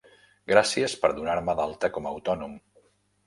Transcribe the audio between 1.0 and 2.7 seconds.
per donar-me d'alta com a autònom.